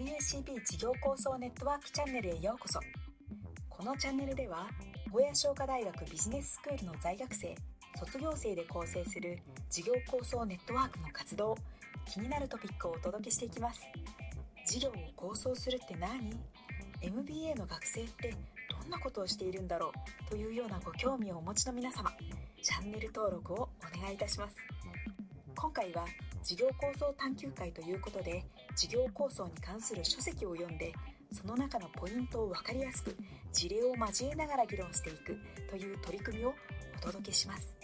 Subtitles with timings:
[0.00, 2.80] WACB 事業構想ネットワークチャンネルへようこそ。
[3.68, 4.66] このチャンネルでは
[5.12, 7.54] 小屋商科大学ビジネススクールの在学生
[7.98, 11.54] 卒業生で構成する事業構想ネットワークの活動
[12.06, 13.82] 気になるトピックをお届けしていきます。
[14.66, 16.30] 事業を構想するって何
[17.02, 18.34] ？MBA の学生って
[18.80, 19.92] どんなことをしているんだろ
[20.26, 20.30] う？
[20.30, 22.10] というようなご興味をお持ちの皆様
[22.62, 24.56] チャンネル登録をお願いいたします。
[25.54, 26.06] 今回は
[26.42, 28.42] 事業構想探究会ということで
[28.74, 30.92] 事業構想に関する書籍を読んで
[31.32, 33.16] その中のポイントを分かりやすく
[33.52, 36.54] 事例を交えながら議論していくという取り組みを
[36.98, 37.76] お届けします。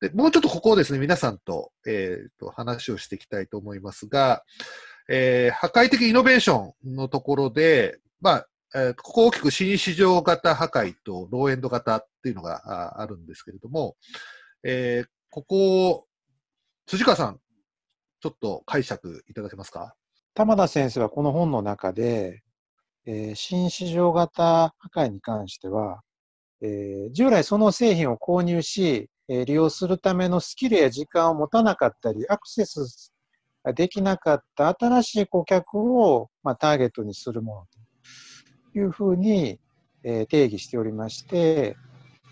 [0.00, 4.42] でもうちょっとここをですね、皆さんと,、えー、と話をしていきたいと思いますが、
[5.08, 13.94] えー、破壊的イノベーションのところで、まあ、えー、ここ大きく新市場型破壊とローエンド型っていうのがあるんですけれども、
[14.64, 16.04] えー、ここを、
[16.84, 17.40] 辻川さん、
[18.20, 19.94] ちょっと解釈いただけますか？
[20.34, 22.42] 玉田先生はこの本の中で、
[23.06, 26.02] えー、新市場型破壊に関しては、
[26.60, 33.10] えー、従来その製品を購入し、え利用するためのスキルや時間を持たなかったり、アクセス
[33.74, 37.66] できなかった新しい顧客を、まあ、ターゲットにするもの
[38.74, 39.58] というふうに、
[40.04, 41.78] え定義しておりまして、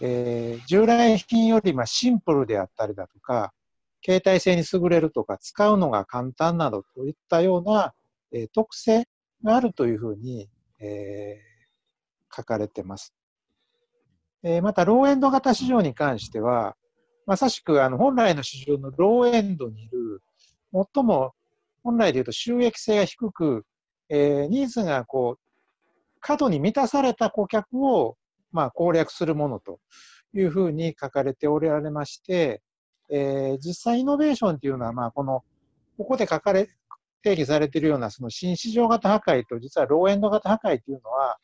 [0.00, 3.52] えー、従来品よりまシンプルであったりだとか、
[4.04, 7.94] 携帯性に優れるとか、使うのが簡単などといったような、
[8.32, 9.08] えー、特性
[9.42, 10.48] があるというふうに、
[10.80, 13.14] えー、書かれてます。
[14.44, 16.76] えまた、ローエンド型市場に関しては、
[17.26, 20.22] まさしくあの本来の市場のローエンドにいる、
[20.72, 21.34] 最も
[21.82, 23.66] 本来でいうと収益性が低く、
[24.08, 25.48] えー、ニーズがこう
[26.20, 28.16] 過度に満たされた顧客を、
[28.52, 29.80] まあ、攻略するものと
[30.34, 32.62] いうふうに書かれておられまして、
[33.10, 35.42] えー、実際イノベーションっていうのは、まあ、この、
[35.96, 36.68] ここで書かれ、
[37.22, 41.36] 定義されているようなその新市場型破壊と実はローエンド型破壊というのは、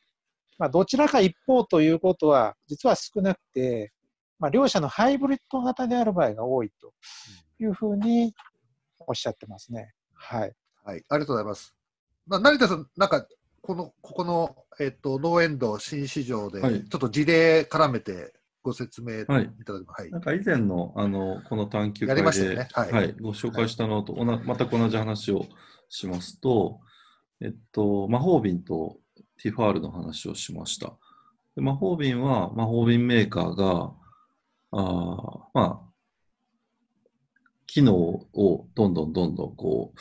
[0.57, 3.91] まあ、どちらか一方ということは実は少なくて、
[4.39, 6.93] まあ、両者のハイブリッド型である場合が多いと
[7.59, 8.33] いうふうに
[8.99, 9.93] おっしゃってますね。
[10.13, 10.53] はい。
[10.83, 11.75] はい、ありがとうございます。
[12.27, 13.25] まあ、成田さん、なんか、
[13.65, 20.01] この、ここの、えっ、と、ノーエンド新市場で、ちょっと事例絡めてご説明いただきます。
[20.01, 20.11] はい。
[20.11, 25.47] なんか以前の、あの、この探究会で、ねはい、はい、ご紹介したのと、はい、また同じ話を
[25.89, 26.79] しますと、
[27.41, 28.97] えっと、魔法瓶と
[29.41, 30.93] ティファールの話をしました。
[31.55, 33.93] で魔法瓶は魔法瓶メーカーが、
[34.71, 35.84] あまあ、
[37.75, 39.99] 機能をどんどんどんどんこう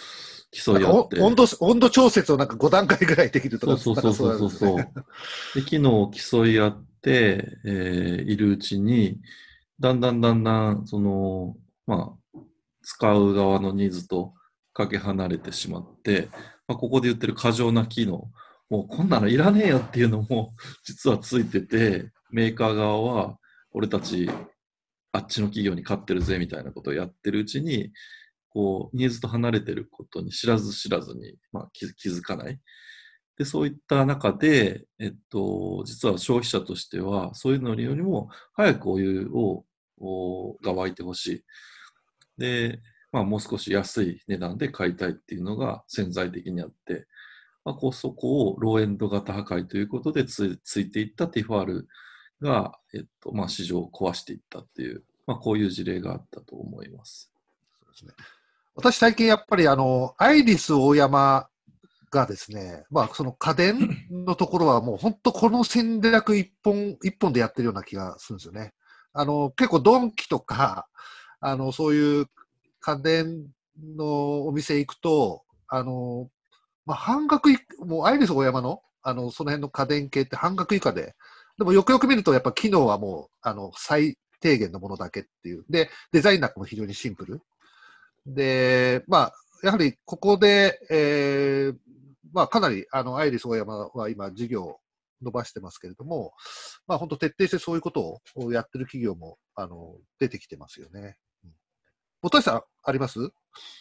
[0.53, 1.21] 競い合って。
[1.21, 4.93] 温度、温度調節をなんか5段階ぐらいできるとかそうそうそうそうそう、ね、
[5.57, 5.63] で。
[5.63, 9.19] 機能を競い合って、えー、いるうちに、
[9.81, 12.41] だんだんだんだん、その、まあ、
[12.85, 14.35] 使う側のニーズと
[14.73, 16.29] かけ離れてしまって、
[16.69, 18.31] まあ、ここで言ってる過剰な機能、
[18.71, 20.55] もうこんなのいらねえよっていうのも
[20.85, 23.37] 実はついてて、メーカー側は、
[23.73, 24.31] 俺たち
[25.15, 27.93] あっちの企業に勝ってるぜみたいなことをやってるうちに、
[28.49, 32.61] こう、ニーズと離れてることに知らず知らずに、まあ、気づかない。
[33.39, 39.65] で、そういった中で、えっと、実は消費者としては、そういうのよりも早くお湯を、
[40.63, 41.45] が湧いてほしい。
[42.37, 42.81] で、
[43.13, 47.07] まあ、もう少し安い値段で買いたいっていうのが潜在的にあって、
[47.65, 51.89] まあ、こうそこをローエンド型破壊ということでつついていったティファール
[52.45, 57.33] が、えっとまあ、市場を壊していったっていう、まあ、こういう事例があったと思います。
[57.81, 58.13] そうですね、
[58.75, 61.49] 私、最近やっぱりあのアイリス大山
[62.11, 68.75] がですね、まあ、その家電のところはもう本当この戦略一本一本でやってるような気がするんですよね。
[69.15, 70.87] あの結構ドンキとか
[71.41, 72.27] あのそういう
[72.81, 73.47] 家電
[73.97, 76.29] のお店行くとあの、
[76.85, 81.15] まあ、半額もうアイリス大山のあのその辺の家電系って半額以下で
[81.59, 85.65] でもよくよく見ると、やっぱ機能はもう、あの、最低限のものだけっていう。
[85.71, 87.41] で、デザインなんかも非常にシンプル。
[88.27, 91.77] で、まあ、やはりここで、えー、
[92.33, 94.81] まあ、かなり、あの、アイリス大山は今、事業を
[95.23, 96.33] 伸ばしてますけれども、
[96.87, 101.17] まあ、本当徹底してそういうことをやってる企業も、あの、出てきてますよね。
[102.21, 103.19] 本橋さん、あります？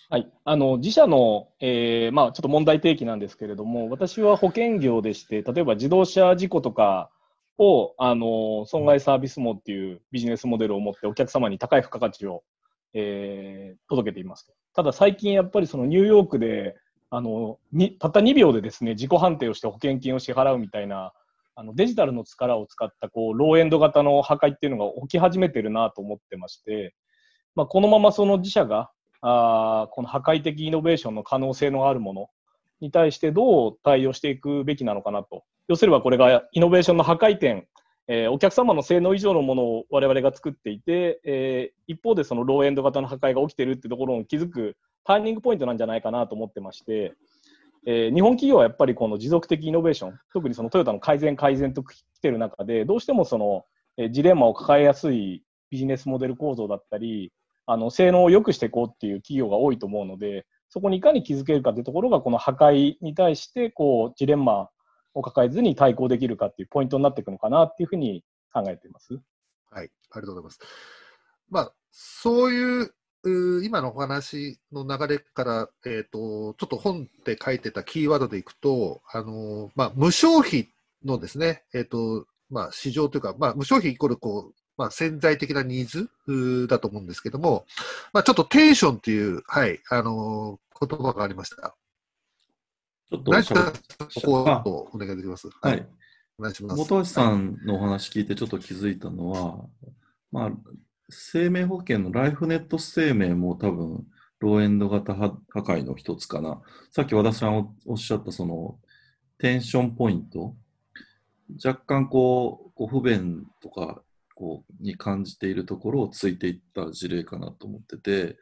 [0.09, 7.09] はい、あの自社の、えーまあ、ちょっと問題提起なんですけれども、私は保険業でして、例えば自動車事故とか、
[7.57, 12.43] を、あの、損害サービス網っていうビジネスモデルを持ってお客様に高い付加価値を、
[12.93, 14.51] えー、届けています。
[14.75, 16.75] ただ最近やっぱりそのニューヨークで、
[17.09, 21.13] あの、にたった2秒でですね、自己判定をして保険金を支払うみたいな、
[21.55, 26.95] あのデジタルの力を使ったこうローエンド型の破壊っていうのが起き始めてるなと思ってまして、
[27.55, 28.89] まあ、このままその自社が
[29.21, 32.27] あこの破壊的イノベーションの可能性のあるもの
[32.83, 35.43] に対してどう対応していくべきなのかなと。
[35.69, 37.65] 要すればこれがイノベーションの破壊点、
[38.09, 44.75] えー、お客様の性能以上のものを我々が作っていて、えー、一方でそのローエンド型の破壊が起きてるってところに気づく
[45.05, 47.13] ターニングポイントなんじゃないかなと思ってまして、
[47.85, 53.65] えー、日本企業はやっぱりこの持続的イノベーション、特にそのトヨタの改善改善と来てる中で、どうしてもその、
[53.97, 57.31] え、ジレンマを抱えやすいビジネスモデル構造だったり、
[57.65, 64.69] あの性能を良くしていこうっていう企業が多いと思うので、そこにいかに気づけるかというところが、この破壊に対してこうジレンマ
[65.13, 69.13] を抱えずに対抗できるかっていうポイントになっていくのかなっていうふうに考えています。
[69.69, 70.59] はい、ありがとうございます。
[71.47, 72.91] まあ、そういう
[73.63, 80.69] 今のお話の流れから、えっ、ー、と、ちょっと本で書いてたキーワードでいくと、あの、まあ、無消費
[81.05, 87.65] のですね、えっ、ー、と、まあ、市場というか、まあ、無消費イコール、こう、まあ、潜在的なニーズだと思うんですけども、
[88.11, 91.75] まあ、ちょっとテンションという、はい、あのー、言葉がありました。
[93.09, 93.73] ちょっと、何か
[94.09, 95.47] そこをお願いできます？
[95.61, 95.87] はい。
[96.39, 96.75] お願いします。
[96.75, 99.65] 本橋さんのお話聞いてちょっと気づいたのは、
[100.31, 100.51] まあ、
[101.09, 104.07] 生命保険のライフネット生命も多分、
[104.39, 106.59] ローエンド型破壊の一つかな。
[106.91, 108.77] さっき和田さんおっしゃったその
[109.37, 110.55] テンションポイント、
[111.63, 114.01] 若干こう、こう不便とか
[114.35, 118.37] こうに感じているところをついていった事例かなと思ってて、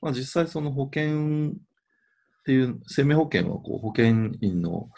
[0.00, 1.52] まあ、実際その保険っ
[2.44, 4.90] ていう生命保険はこう保険員の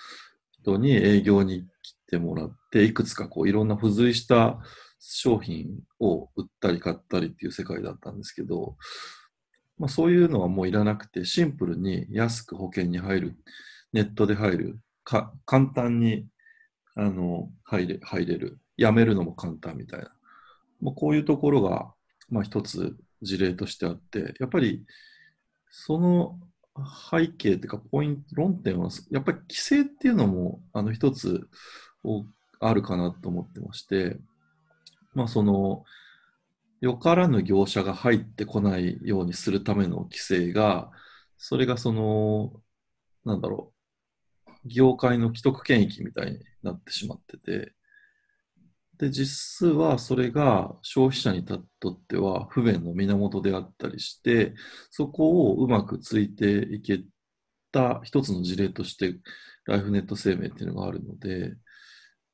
[0.61, 4.59] 人に営業に来てもらっていくつかこういろんな付随した
[4.99, 8.77] 商品を売ったり買ったりっていう世界だったんですけど、
[9.79, 13.37] まあ、そういうのはもういらなくてシンプルに安く保険に入る
[13.93, 16.27] ネットで入るか簡単に
[16.97, 18.59] あの入れ入れる。
[18.77, 20.13] やめるのも簡単みたいな。
[20.81, 21.93] まあ、こういうところが、
[22.29, 24.85] まあ、一つ事例としてあって、やっぱり
[25.71, 26.39] その
[27.11, 31.49] 背景というか、ポイント、論点は、やっぱり規制っていうのも、あの、一つ
[32.61, 34.19] あるかなと思ってまして、
[35.15, 35.85] まあ、その、
[36.81, 40.91] よからぬ業者が入ってこないようにするための規制が、
[41.39, 42.53] それがその、
[43.25, 43.73] なんだろ
[44.47, 47.73] う、業界の既得権益みたいになってしまってて、
[48.99, 54.55] で、実数はそれが消費者にとっては不便の源であったりして、
[54.91, 57.03] そこをうまくついていけ
[57.73, 59.15] た一つの事例として、
[59.67, 61.59] ライフネット生命っていうのがあるので、規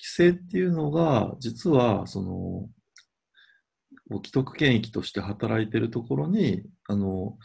[0.01, 2.69] 制っていうのが、実は、その、
[4.19, 7.39] 既得権益として働いてるところに、あの、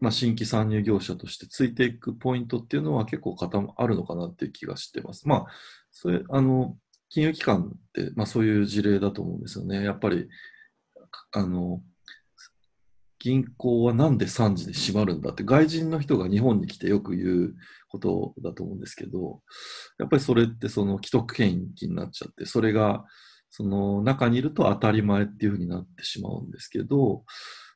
[0.00, 3.36] まあ、新規参入業者としてついていくポイントっていうのは結構
[3.76, 5.28] あるのかなっていう気がしてます。
[5.28, 5.46] まあ、
[5.92, 6.76] それ、あの、
[7.12, 9.84] 金融機関って、まあ、そういう事例だと思うんですよね。
[9.84, 10.28] やっぱり、
[11.32, 11.82] あの、
[13.18, 17.54] 銀行はなんで3時で閉まるんだって外人の人が日本に来てよく言う
[17.88, 19.42] ことだと思うんですけど、
[19.98, 23.04] やっぱりそれってその既得権益になっちゃって、それが
[23.50, 27.24] その中にいると当たり前っていうふうになってしまうんですけど、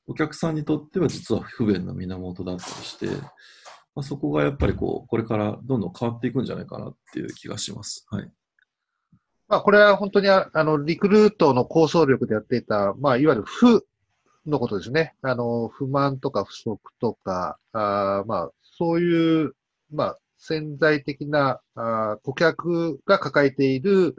[0.06, 3.06] お客さんにとっては実は不便な源だったりして、
[3.94, 8.06] まあ、そこがやっぱりこう、これからどんどん変わっていくんじゃないかなっていう気がします。
[8.10, 8.30] はい。
[9.48, 13.86] まあ、これは本当にあのリクルートの構想力でやっていた、まあ、いわゆる負
[14.46, 15.14] のことですね。
[15.22, 19.52] あの不満とか不足とか、あまあ、そういう、
[19.92, 24.16] まあ、潜在的なあ顧客が抱えている、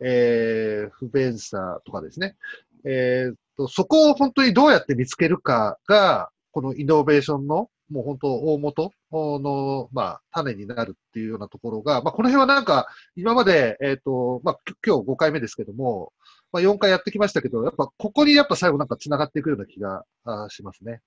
[0.00, 2.36] えー、不便さとかですね。
[2.84, 12.86] えーと、そこを本当にどうやって見つけるかが、このイノベーションのもう本当大元の、まあ、種になるっていうようなところが、まあ、この辺はなんか、
[13.16, 16.12] 今まで、えっ、ー、と、まあ、今日5回目ですけども、
[16.52, 20.04] まあ、4回やってきましたけど、やっぱここにやっぱ最後なんか繋がっていくような気が
[20.48, 21.02] しますね。